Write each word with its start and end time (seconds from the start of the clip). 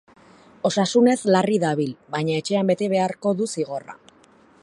Osasunez 0.69 1.17
larri 1.35 1.59
dabil, 1.65 1.91
baina 2.17 2.39
etxean 2.43 2.73
bete 2.73 2.89
beharko 2.97 3.35
du 3.43 3.51
zigorra. 3.57 3.99